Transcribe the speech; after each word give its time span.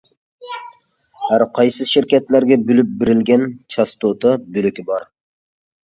ھەر 1.25 1.45
قايسى 1.59 1.87
شىركەتلەرگە 1.91 2.59
بۆلۈپ 2.71 2.99
بېرىلگەن 3.05 3.47
چاستوتا 3.79 4.37
بۆلىكى 4.59 4.93
بار. 4.93 5.11